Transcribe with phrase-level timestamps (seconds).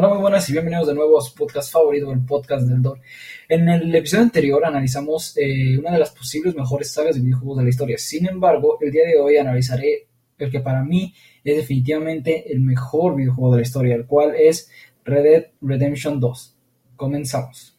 [0.00, 3.00] Hola, muy buenas y bienvenidos de nuevo a su podcast favorito, el podcast del DOR.
[3.48, 7.64] En el episodio anterior analizamos eh, una de las posibles mejores sagas de videojuegos de
[7.64, 7.98] la historia.
[7.98, 10.06] Sin embargo, el día de hoy analizaré
[10.38, 14.70] el que para mí es definitivamente el mejor videojuego de la historia, el cual es
[15.04, 16.56] Red Dead Redemption 2.
[16.94, 17.77] Comenzamos.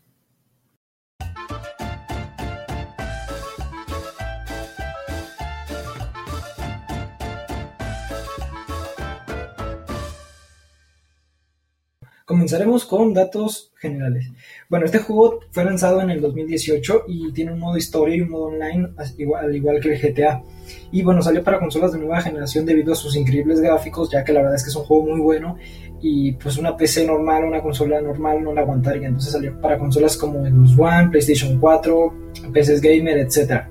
[12.30, 14.30] Comenzaremos con datos generales.
[14.70, 18.30] Bueno, este juego fue lanzado en el 2018 y tiene un modo historia y un
[18.30, 20.44] modo online, al igual que el GTA.
[20.91, 24.31] Y bueno, salió para consolas de nueva generación debido a sus increíbles gráficos, ya que
[24.31, 25.57] la verdad es que es un juego muy bueno
[26.04, 29.07] y pues una PC normal, una consola normal no la aguantaría.
[29.07, 32.13] Entonces salió para consolas como Xbox One, PlayStation 4,
[32.54, 33.63] PCs Gamer, etc.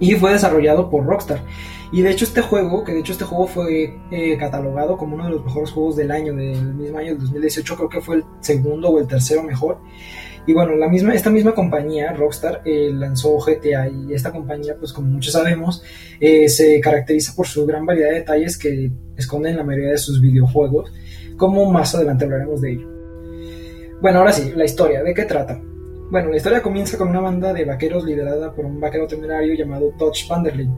[0.00, 1.42] Y fue desarrollado por Rockstar.
[1.92, 5.24] Y de hecho este juego, que de hecho este juego fue eh, catalogado como uno
[5.24, 8.24] de los mejores juegos del año, del mismo año del 2018, creo que fue el
[8.40, 9.78] segundo o el tercero mejor.
[10.48, 14.92] Y bueno, la misma, esta misma compañía, Rockstar, eh, lanzó GTA y esta compañía, pues
[14.92, 15.82] como muchos sabemos,
[16.20, 20.20] eh, se caracteriza por su gran variedad de detalles que esconden la mayoría de sus
[20.20, 20.92] videojuegos,
[21.36, 22.88] como más adelante hablaremos de ello.
[24.00, 25.60] Bueno, ahora sí, la historia, ¿de qué trata?
[26.10, 29.92] Bueno, la historia comienza con una banda de vaqueros liderada por un vaquero temerario llamado
[29.98, 30.72] Touch Vanderlyn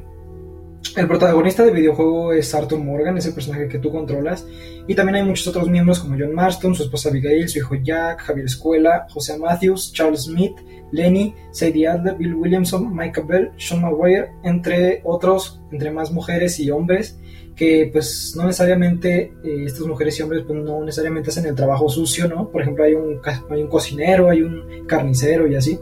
[0.97, 4.47] el protagonista del videojuego es Arthur Morgan, es el personaje que tú controlas.
[4.87, 8.21] Y también hay muchos otros miembros como John Marston, su esposa Abigail, su hijo Jack,
[8.21, 10.57] Javier Escuela, José Matthews, Charles Smith,
[10.93, 16.71] Lenny, Sadie Adler, Bill Williamson, Michael Bell, Sean Maguire, entre otros, entre más mujeres y
[16.71, 17.19] hombres,
[17.55, 21.89] que pues no necesariamente, eh, estas mujeres y hombres pues no necesariamente hacen el trabajo
[21.89, 22.51] sucio, ¿no?
[22.51, 25.79] Por ejemplo, hay un, hay un cocinero, hay un carnicero y así.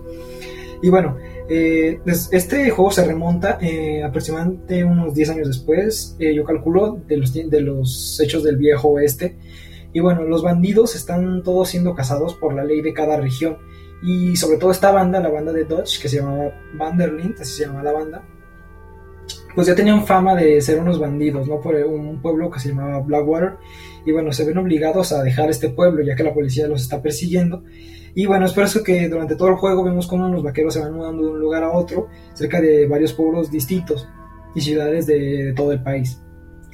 [0.83, 1.17] Y bueno,
[1.49, 7.17] eh, este juego se remonta eh, aproximadamente unos 10 años después, eh, yo calculo, de
[7.17, 9.37] los, de los hechos del viejo oeste.
[9.93, 13.59] Y bueno, los bandidos están todos siendo cazados por la ley de cada región.
[14.03, 17.67] Y sobre todo esta banda, la banda de Dodge, que se llamaba Vanderlint, así se
[17.67, 18.23] llama la banda,
[19.55, 21.63] pues ya tenían fama de ser unos bandidos, ¿no?
[21.63, 23.55] Por un pueblo que se llamaba Blackwater.
[24.05, 27.01] Y bueno, se ven obligados a dejar este pueblo ya que la policía los está
[27.01, 27.63] persiguiendo.
[28.19, 30.81] Y bueno, es por eso que durante todo el juego vemos cómo los vaqueros se
[30.81, 34.09] van mudando de un lugar a otro, cerca de varios pueblos distintos
[34.55, 36.19] y ciudades de, todo el país,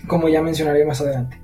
[0.06, 1.42] como ya mencionaré más adelante.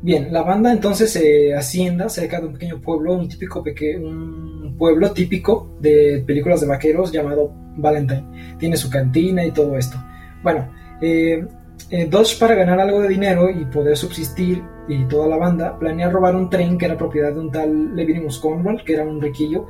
[0.00, 3.64] Bien, la banda entonces se hacienda cerca de un pequeño pueblo, un típico
[4.00, 8.56] un pueblo típico de películas de vaqueros llamado Valentine.
[8.60, 9.96] Tiene su cantina y todo esto.
[10.44, 10.70] Bueno,
[11.02, 11.44] eh,
[11.90, 16.10] eh, Dodge para ganar algo de dinero y poder subsistir y toda la banda planea
[16.10, 19.66] robar un tren que era propiedad de un tal Levirimus Conwell, que era un riquillo.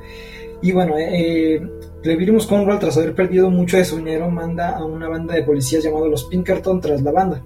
[0.61, 1.69] Y bueno, eh, eh
[2.03, 5.83] Levirimus Conwell, tras haber perdido mucho de su dinero, manda a una banda de policías
[5.83, 7.43] llamado los Pinkerton tras la banda.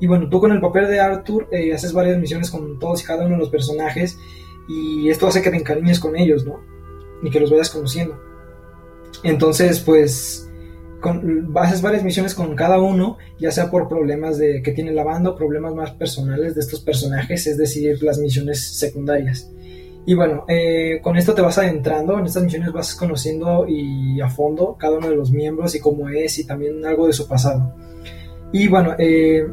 [0.00, 3.06] Y bueno, tú con el papel de Arthur eh, haces varias misiones con todos y
[3.06, 4.18] cada uno de los personajes
[4.68, 6.60] y esto hace que te encariñes con ellos, ¿no?
[7.22, 8.18] Y que los vayas conociendo.
[9.22, 10.45] Entonces, pues
[11.06, 15.04] con, haces varias misiones con cada uno, ya sea por problemas de, que tiene la
[15.04, 19.48] banda problemas más personales de estos personajes, es decir, las misiones secundarias.
[20.04, 24.28] Y bueno, eh, con esto te vas adentrando, en estas misiones vas conociendo y a
[24.28, 27.72] fondo cada uno de los miembros y cómo es y también algo de su pasado.
[28.52, 29.46] Y bueno, eh,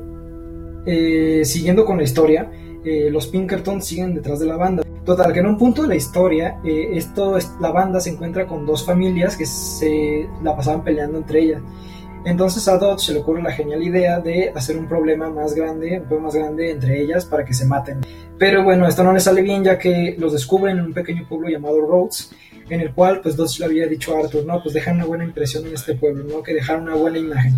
[0.87, 2.49] eh, siguiendo con la historia,
[2.83, 4.83] los Pinkerton siguen detrás de la banda.
[5.05, 8.65] Total, que en un punto de la historia, eh, esto, la banda se encuentra con
[8.65, 11.61] dos familias que se la pasaban peleando entre ellas.
[12.25, 15.99] Entonces a Dodge se le ocurre la genial idea de hacer un problema más grande,
[15.99, 17.99] un problema más grande entre ellas para que se maten.
[18.37, 21.49] Pero bueno, esto no le sale bien ya que los descubren en un pequeño pueblo
[21.49, 22.31] llamado Rhodes,
[22.69, 25.25] en el cual pues Dodge le había dicho a Arthur, no, pues dejan una buena
[25.25, 26.41] impresión en este pueblo, ¿no?
[26.41, 27.57] Que dejar una buena imagen.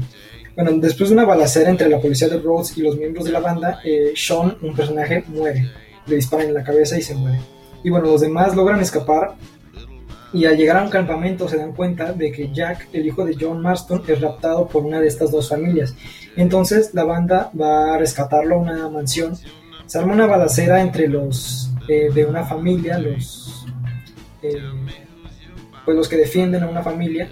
[0.56, 3.40] Bueno, después de una balacera entre la policía de Rhodes y los miembros de la
[3.40, 5.70] banda, eh, Sean, un personaje, muere
[6.08, 7.40] le disparan en la cabeza y se muere.
[7.84, 9.36] Y bueno, los demás logran escapar
[10.34, 13.36] y al llegar a un campamento se dan cuenta de que Jack, el hijo de
[13.40, 15.96] John Marston, es raptado por una de estas dos familias.
[16.36, 19.38] Entonces la banda va a rescatarlo a una mansión.
[19.86, 23.66] Se arma una balacera entre los eh, de una familia, los,
[24.42, 24.58] eh,
[25.86, 27.30] pues los que defienden a una familia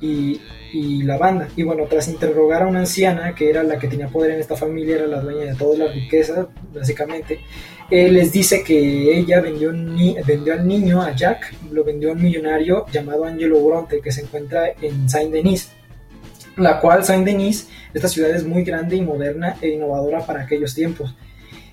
[0.00, 0.40] y,
[0.72, 1.48] y, la banda.
[1.56, 4.56] Y bueno, tras interrogar a una anciana que era la que tenía poder en esta
[4.56, 7.40] familia, era la dueña de toda la riqueza, básicamente,
[7.90, 9.72] él les dice que ella vendió,
[10.24, 14.22] vendió al niño, a Jack, lo vendió a un millonario llamado Angelo Bronte, que se
[14.22, 15.72] encuentra en Saint-Denis,
[16.56, 21.16] la cual Saint-Denis, esta ciudad es muy grande y moderna e innovadora para aquellos tiempos.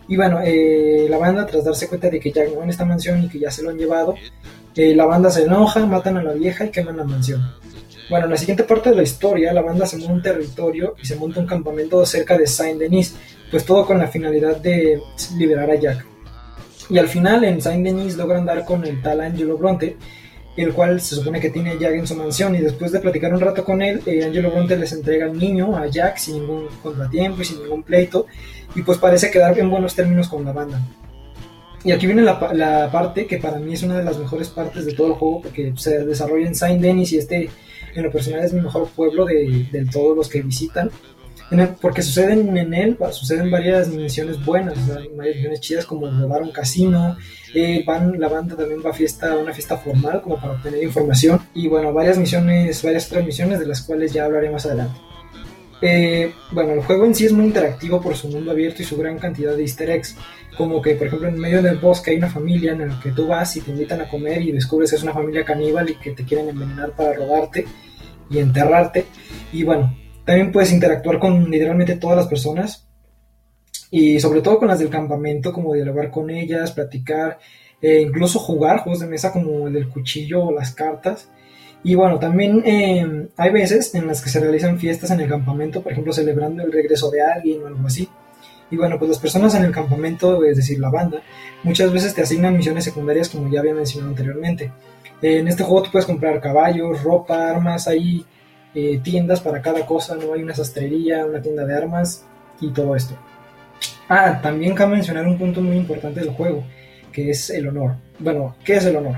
[0.07, 3.23] Y bueno, eh, la banda, tras darse cuenta de que Jack no en esta mansión
[3.23, 4.15] y que ya se lo han llevado,
[4.75, 7.41] eh, la banda se enoja, matan a la vieja y queman la mansión.
[8.09, 11.05] Bueno, en la siguiente parte de la historia, la banda se monta un territorio y
[11.05, 13.15] se monta un campamento cerca de Saint-Denis,
[13.51, 15.01] pues todo con la finalidad de
[15.37, 16.05] liberar a Jack.
[16.89, 19.97] Y al final en Saint Denis logran dar con el tal Angelo Bronte,
[20.55, 23.33] el cual se supone que tiene a Jack en su mansión y después de platicar
[23.33, 26.67] un rato con él, eh, Angelo Bronte les entrega al niño, a Jack, sin ningún
[26.81, 28.25] contratiempo y sin ningún pleito,
[28.73, 30.81] y pues parece quedar en buenos términos con la banda.
[31.83, 34.85] Y aquí viene la, la, parte que para mí es una de las mejores partes
[34.85, 37.49] de todo el juego, porque se desarrolla en Saint Denis y este,
[37.99, 40.91] en lo personal, es mi mejor pueblo de, de todos los que visitan
[41.81, 44.75] porque suceden en él, suceden varias misiones buenas,
[45.15, 47.15] varias misiones chidas como robar un casino,
[47.53, 51.39] eh, van, la banda también va a fiesta, una fiesta formal como para obtener información
[51.53, 54.99] y bueno, varias misiones, varias otras misiones de las cuales ya hablaré más adelante.
[55.81, 58.97] Eh, bueno, el juego en sí es muy interactivo por su mundo abierto y su
[58.97, 60.17] gran cantidad de easter eggs,
[60.57, 63.27] como que por ejemplo en medio del bosque hay una familia en la que tú
[63.27, 66.11] vas y te invitan a comer y descubres que es una familia caníbal y que
[66.11, 67.65] te quieren envenenar para robarte
[68.29, 69.05] y enterrarte
[69.51, 69.95] y bueno,
[70.25, 72.87] también puedes interactuar con literalmente todas las personas
[73.89, 77.39] y sobre todo con las del campamento, como dialogar con ellas, platicar,
[77.81, 81.29] e incluso jugar juegos de mesa como el del cuchillo o las cartas.
[81.83, 85.81] Y bueno, también eh, hay veces en las que se realizan fiestas en el campamento,
[85.81, 88.09] por ejemplo, celebrando el regreso de alguien o algo así.
[88.69, 91.21] Y bueno, pues las personas en el campamento, es decir, la banda,
[91.63, 94.71] muchas veces te asignan misiones secundarias como ya había mencionado anteriormente.
[95.21, 98.25] En este juego tú puedes comprar caballos, ropa, armas, ahí
[98.75, 100.33] eh, tiendas para cada cosa, ¿no?
[100.33, 102.25] Hay una sastrería, una tienda de armas
[102.61, 103.15] y todo esto.
[104.09, 106.63] Ah, también cabe mencionar un punto muy importante del juego,
[107.11, 107.95] que es el honor.
[108.19, 109.17] Bueno, ¿qué es el honor?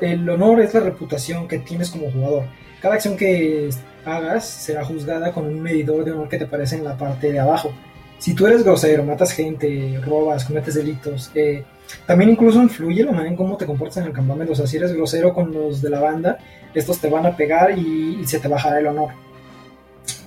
[0.00, 2.44] el honor es la reputación que tienes como jugador.
[2.82, 3.70] Cada acción que
[4.04, 7.38] hagas será juzgada con un medidor de honor que te aparece en la parte de
[7.38, 7.72] abajo.
[8.18, 11.62] Si tú eres grosero, matas gente, robas, cometes delitos, eh,
[12.06, 14.52] también incluso influye la manera en cómo te comportas en el campamento.
[14.52, 16.38] O sea, si eres grosero con los de la banda,
[16.74, 19.10] estos te van a pegar y, se te bajará el honor.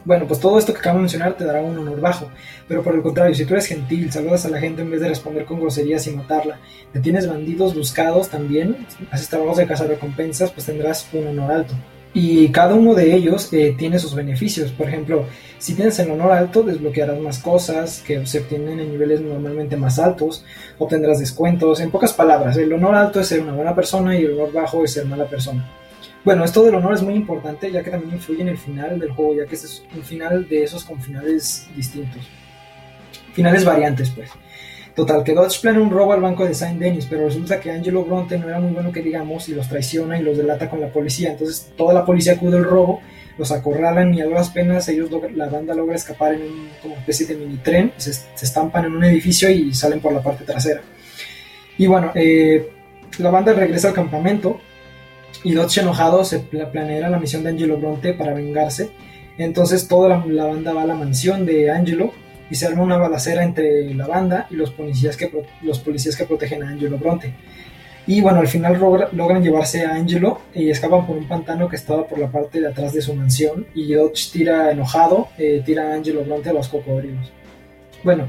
[0.06, 2.30] Bueno, pues todo esto que acabo de mencionar te dará un honor bajo,
[2.68, 5.08] pero por el contrario, si tú eres gentil, saludas a la gente en vez de
[5.08, 6.60] responder con groserías y matarla,
[7.02, 11.74] tienes bandidos buscados también, haces trabajos de casa recompensas, pues tendrás un honor alto.
[12.14, 14.72] Y cada uno de ellos eh, tiene sus beneficios.
[14.72, 15.26] Por ejemplo,
[15.58, 19.98] si tienes el honor alto, desbloquearás más cosas que se obtienen en niveles normalmente más
[19.98, 20.46] altos,
[20.78, 21.80] obtendrás descuentos.
[21.80, 24.84] En pocas palabras, el honor alto es ser una buena persona y el honor bajo
[24.84, 25.68] es ser mala persona.
[26.24, 29.12] Bueno, esto del honor es muy importante ya que también influye en el final del
[29.12, 32.22] juego, ya que es un final de esos con finales distintos.
[33.34, 34.30] Finales variantes, pues.
[34.96, 38.06] Total, que Dodge planea un robo al banco de Saint Denis, pero resulta que Angelo
[38.06, 40.90] Bronte no era muy bueno que digamos y los traiciona y los delata con la
[40.90, 41.32] policía.
[41.32, 43.02] Entonces toda la policía acude al robo,
[43.40, 47.26] los acorralan y a duras penas ellos la banda logra escapar en un, como especie
[47.26, 50.82] de mini tren, se, estampan en un edificio y salen por la parte trasera.
[51.76, 52.70] Y bueno, eh,
[53.18, 54.60] la banda regresa al campamento
[55.44, 58.92] y Dodge enojado se planea la misión de Angelo Bronte para vengarse.
[59.40, 62.14] Entonces toda la banda va a la mansión de Angelo
[62.54, 65.32] y se arma una balacera entre la banda y los policías que,
[65.64, 67.34] los policías que protegen a Angelo Bronte.
[68.06, 68.80] Y bueno, al final
[69.12, 72.68] logran llevarse a Angelo y escapan por un pantano que estaba por la parte de
[72.68, 73.66] atrás de su mansión.
[73.74, 77.34] Y Dodge tira enojado, eh, tira a Angelo Bronte a los cocodrilos.
[78.04, 78.28] Bueno,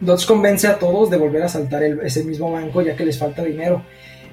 [0.00, 3.44] Dodge convence a todos de volver a saltar ese mismo banco ya que les falta
[3.44, 3.84] dinero.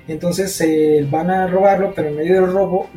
[0.08, 2.90] Entonces eh, van a robarlo, pero en medio del robo,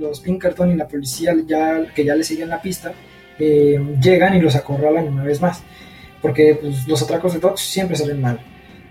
[0.00, 2.92] los Pinkerton y la policía ya, que ya le siguen la pista
[3.38, 5.62] eh, llegan y los acorralan una vez más,
[6.22, 8.40] porque pues, los atracos de Dodge siempre salen mal.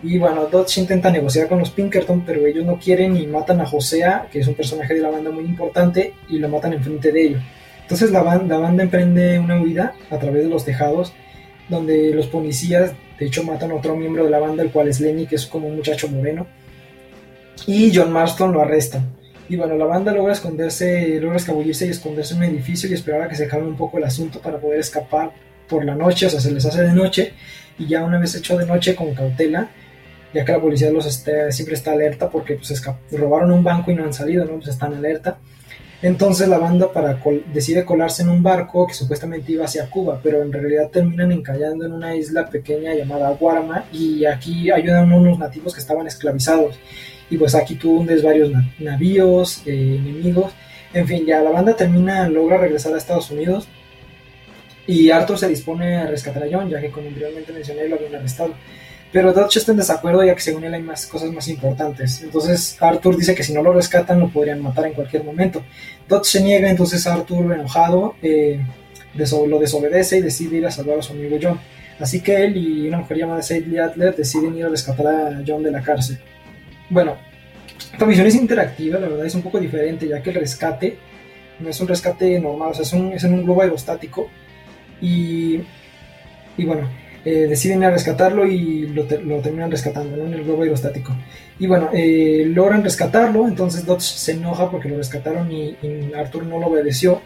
[0.03, 3.65] Y bueno, Dodge intenta negociar con los Pinkerton, pero ellos no quieren y matan a
[3.65, 7.25] Josea, que es un personaje de la banda muy importante, y lo matan enfrente de
[7.27, 7.41] ellos.
[7.81, 11.13] Entonces la banda, la banda emprende una huida a través de los tejados,
[11.69, 14.99] donde los policías, de hecho, matan a otro miembro de la banda, el cual es
[14.99, 16.47] Lenny, que es como un muchacho moreno,
[17.65, 19.01] y John Marston lo arresta.
[19.49, 23.23] Y bueno, la banda logra esconderse, logra escabullirse y esconderse en un edificio y esperar
[23.23, 25.31] a que se calme un poco el asunto para poder escapar
[25.67, 27.33] por la noche, o sea, se les hace de noche
[27.77, 29.69] y ya una vez hecho de noche con cautela,
[30.33, 31.05] ya que la policía los
[31.49, 32.81] siempre está alerta porque pues
[33.11, 34.55] robaron un banco y no han salido, ¿no?
[34.55, 35.37] Pues están alerta.
[36.03, 36.91] Entonces la banda
[37.53, 41.85] decide colarse en un barco que supuestamente iba hacia Cuba, pero en realidad terminan encallando
[41.85, 46.77] en una isla pequeña llamada Guarma y aquí ayudan unos nativos que estaban esclavizados.
[47.29, 50.51] Y pues aquí tú hundes varios navíos, eh, enemigos,
[50.93, 53.69] en fin, ya la banda termina, logra regresar a Estados Unidos.
[54.85, 58.15] Y Arthur se dispone a rescatar a John, ya que como anteriormente mencioné lo habían
[58.15, 58.53] arrestado.
[59.13, 62.23] Pero Dodge está en desacuerdo ya que según él hay más cosas más importantes.
[62.23, 65.63] Entonces Arthur dice que si no lo rescatan lo podrían matar en cualquier momento.
[66.09, 68.59] Dodge se niega, entonces Arthur enojado eh,
[69.13, 71.59] lo desobedece y decide ir a salvar a su amigo John.
[71.99, 75.61] Así que él y una mujer llamada Sadie Adler deciden ir a rescatar a John
[75.61, 76.17] de la cárcel.
[76.89, 77.15] Bueno,
[77.93, 80.97] esta misión es interactiva, la verdad es un poco diferente, ya que el rescate
[81.59, 84.27] no es un rescate normal, o sea, es, un, es en un globo aerostático.
[84.99, 85.59] Y,
[86.57, 86.89] y bueno,
[87.25, 91.13] eh, deciden ir rescatarlo y lo, terminan rescatando en el globo aerostático.
[91.57, 95.77] Y bueno, eh, logran rescatarlo, entonces Dodge se enoja porque lo rescataron y,
[96.15, 97.21] Arthur no lo obedeció.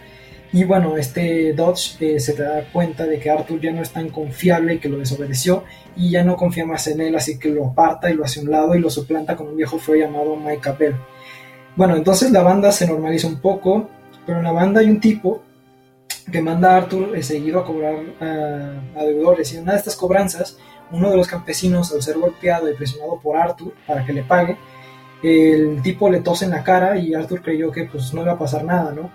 [0.54, 4.10] Y bueno, este Dodge eh, se da cuenta de que Arthur ya no es tan
[4.10, 5.64] confiable y que lo desobedeció
[5.96, 8.44] y ya no confía más en él, así que lo aparta y lo hace a
[8.44, 10.96] un lado y lo suplanta con un viejo fue llamado Mike Bell.
[11.76, 13.90] Bueno, entonces la banda se normaliza un poco,
[14.26, 15.44] pero en la banda hay un tipo
[16.32, 19.54] que manda a Arthur seguido a cobrar a, deudores.
[19.54, 20.58] Y en una de estas cobranzas,
[20.92, 24.58] uno de los campesinos, al ser golpeado y presionado por Arthur para que le pague,
[25.24, 28.40] el tipo le tose en la cara y Arthur creyó que pues no iba a
[28.40, 29.10] pasar nada, ¿no?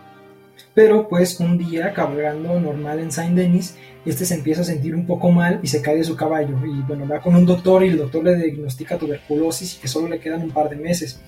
[0.75, 3.76] Pero pues un día, cabalgando normal en Saint Denis,
[4.07, 6.57] este se empieza a sentir un poco mal y se cae de su caballo.
[6.64, 10.09] Y bueno, va con un doctor y el doctor le diagnostica tuberculosis y que solo
[10.09, 11.21] le quedan un par de meses.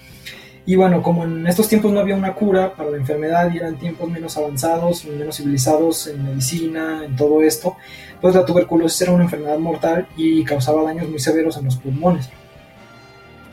[0.66, 3.76] Y bueno, como en estos tiempos no había una cura para la enfermedad y eran
[3.76, 7.76] tiempos menos avanzados, menos civilizados en medicina, en todo esto,
[8.21, 12.30] pues la tuberculosis era una enfermedad mortal y causaba daños muy severos en los pulmones.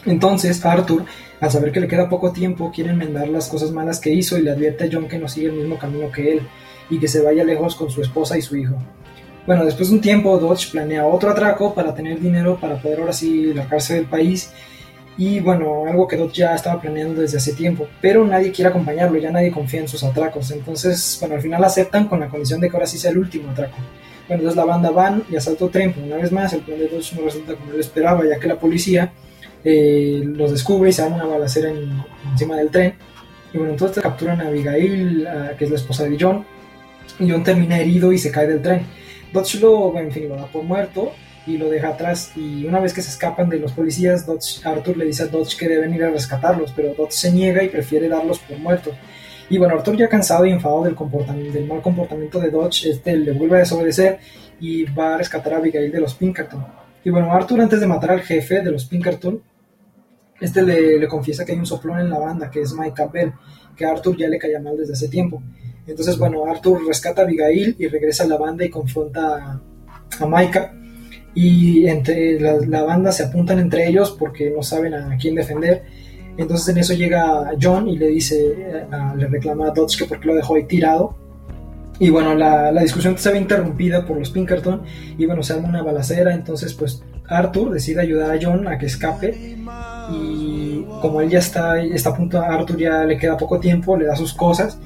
[0.06, 1.06] Entonces Arthur,
[1.42, 4.42] al saber que le queda poco tiempo, quiere enmendar las cosas malas que hizo y
[4.42, 6.48] le advierte a John que no sigue el mismo camino que él
[6.90, 8.76] y que se vaya lejos con su esposa y su hijo.
[9.46, 13.14] Bueno, después de un tiempo, Dodge planea otro atraco para tener dinero para poder ahora
[13.14, 14.52] sí largarse del país
[15.18, 19.18] y bueno, algo que Dot ya estaba planeando desde hace tiempo, pero nadie quiere acompañarlo,
[19.18, 20.52] ya nadie confía en sus atracos.
[20.52, 23.52] Entonces, bueno, al final aceptan con la condición de que ahora sí sea el último
[23.52, 23.76] atraco.
[24.28, 26.88] Bueno, entonces la banda van y asaltó tren, pero una vez más el plan de
[26.88, 29.12] Dodge no resulta como él esperaba, ya que la policía
[29.64, 31.70] eh, los descubre y se dan una balacera
[32.32, 32.96] encima del tren.
[33.54, 35.28] Y bueno, entonces capturan a Abigail,
[35.58, 36.46] que es la esposa de John,
[37.20, 38.86] y John termina herido y se cae del tren.
[39.34, 41.12] Dodge lo, en fin, lo da por muerto
[41.46, 42.32] y lo deja atrás.
[42.36, 44.26] Y una vez que se escapan de los policías,
[44.64, 47.70] Arthur le dice a Dodge que deben ir a rescatarlos, pero Dodge se niega y
[47.70, 48.94] prefiere darlos por muertos.
[49.50, 53.18] Y bueno, Arthur ya cansado y enfadado del, comportamiento, del mal comportamiento de Dodge, este
[53.18, 54.20] le vuelve a desobedecer
[54.60, 56.66] y va a rescatar a Abigail de los Pinkerton.
[57.04, 59.42] Y bueno, Arthur antes de matar al jefe de los Pinkerton,
[60.40, 63.34] este le, confiesa que hay un soplón en la banda, que es Mike Bell,
[63.76, 65.42] que Arthur ya le caía mal desde hace tiempo.
[65.86, 69.62] Entonces, bueno, Arthur rescata a Abigail y regresa a la banda y confronta a,
[70.20, 70.74] a Micah
[71.34, 75.84] y entre la, banda se apuntan entre ellos porque no saben a quién defender.
[76.38, 78.86] Entonces en eso llega John y le dice, eh,
[79.18, 81.16] le reclama a Dodge que por qué lo dejó ahí tirado.
[82.00, 84.82] Y bueno, la, la, discusión se ve interrumpida por los Pinkerton
[85.18, 86.34] y bueno, se arma una balacera.
[86.34, 89.58] Entonces pues Arthur decide ayudar a John a que escape
[90.12, 94.06] y como él ya está, está a punto, Arthur ya le queda poco tiempo, le
[94.06, 94.80] da sus cosas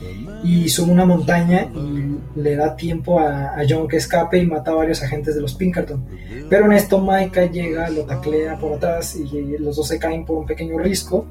[0.46, 4.76] y sube una montaña y le da tiempo a, John que escape y mata a
[4.76, 6.06] varios agentes de los Pinkerton.
[6.48, 10.38] Pero en esto Micah llega, lo taclea por atrás y los dos se caen por
[10.38, 11.26] un pequeño risco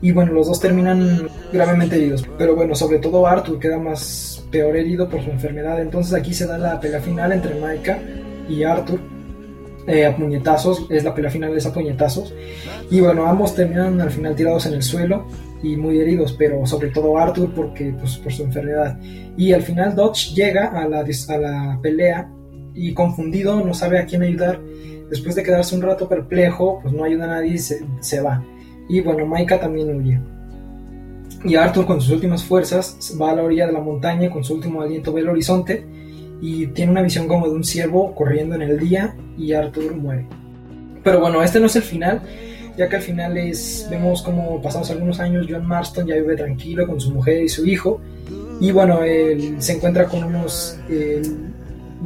[0.00, 2.24] y bueno, los dos terminan gravemente heridos.
[2.38, 5.80] Pero bueno, sobre todo Arthur queda más peor herido por su enfermedad.
[5.80, 7.98] Entonces aquí se da la pelea final entre Micah
[8.48, 9.00] y Arthur
[9.88, 12.32] eh, a puñetazos, es la pelea final de a puñetazos.
[12.88, 15.26] Y bueno, ambos terminan al final tirados en el suelo
[15.62, 18.98] y muy heridos, pero sobre todo Arthur porque, pues, por su enfermedad.
[19.36, 22.30] Y al final Dodge llega a la, a la pelea
[22.74, 24.60] y confundido no sabe a quién ayudar.
[25.10, 28.44] Después de quedarse un rato perplejo, pues no ayuda a nadie y se, se va.
[28.88, 30.20] Y bueno, Maika también huye.
[31.44, 34.54] Y Arthur con sus últimas fuerzas va a la orilla de la montaña con su
[34.54, 35.86] último aliento ve el horizonte
[36.40, 40.26] y tiene una visión como de un ciervo corriendo en el día y Arthur muere.
[41.02, 42.22] Pero bueno, este no es el final,
[42.76, 46.86] ya que al final es, vemos como pasados algunos años John Marston ya vive tranquilo
[46.86, 48.00] con su mujer y su hijo
[48.60, 50.78] y bueno, él se encuentra con unos,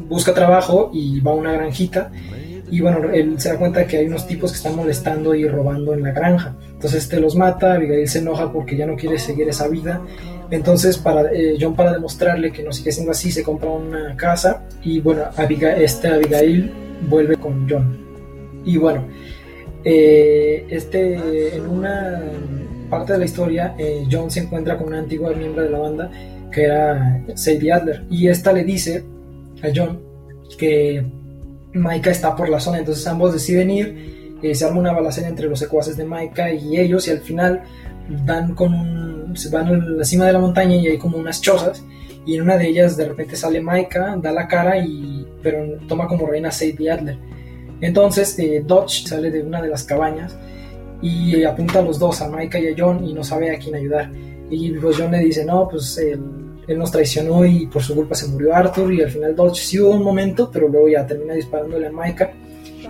[0.09, 2.11] busca trabajo y va a una granjita
[2.71, 5.93] y bueno, él se da cuenta que hay unos tipos que están molestando y robando
[5.95, 6.57] en la granja.
[6.73, 10.01] Entonces este los mata, Abigail se enoja porque ya no quiere seguir esa vida
[10.51, 14.63] entonces, para, eh, John, para demostrarle que no sigue siendo así, se compra una casa
[14.83, 16.73] y bueno, Abigail, este Abigail
[17.09, 17.99] vuelve con John.
[18.65, 19.05] Y bueno,
[19.85, 22.21] eh, este, en una
[22.91, 26.11] parte de la historia, eh, John se encuentra con una antigua miembro de la banda
[26.51, 28.05] que era Sadie Adler.
[28.11, 29.05] Y esta le dice
[29.63, 30.01] a John
[30.59, 31.05] que
[31.73, 34.39] Micah está por la zona, entonces ambos deciden ir.
[34.53, 37.63] se arma una balacera entre los secuaces de Micah y ellos, y al final
[38.27, 41.83] dan con se van a la cima de la montaña y hay como unas chozas
[42.27, 46.07] y en una de ellas de repente sale Maika, da la cara y pero toma
[46.07, 47.19] como reina Sadie Adler.
[47.85, 50.35] Entonces eh, Dodge sale de una de las cabañas
[51.03, 53.75] y apunta a los dos, a Maika y a John y no sabe a quién
[53.75, 54.11] ayudar.
[54.49, 56.19] Y pues John le dice, no, pues él,
[56.79, 59.91] nos traicionó y por su culpa se murió Arthur y al final Dodge sí hubo
[59.91, 62.33] un momento, pero luego ya termina disparándole a Maika.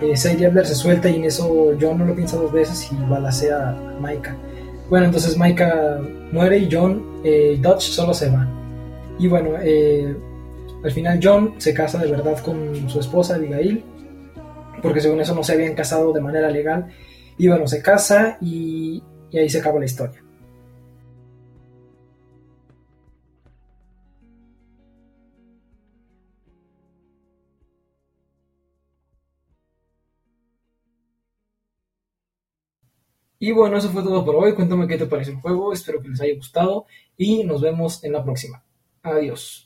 [0.01, 3.71] Eh, Sadie se suelta y en eso John no lo piensa dos veces y balacea
[3.71, 4.37] a Maika.
[4.89, 5.99] Bueno, entonces Micah
[6.31, 8.47] muere y John eh, Dodge solo se va.
[9.19, 10.15] Y bueno, eh,
[10.85, 13.83] al final John se casa de verdad con su esposa Abigail
[14.85, 16.87] porque según eso no se habían casado de manera legal.
[17.37, 20.23] Y bueno, se casa y, y ahí se acaba la historia.
[33.39, 34.53] Y bueno, eso fue todo por hoy.
[34.53, 35.71] Cuéntame qué te parece el juego.
[35.73, 36.85] Espero que les haya gustado
[37.17, 38.63] y nos vemos en la próxima.
[39.03, 39.64] Adiós.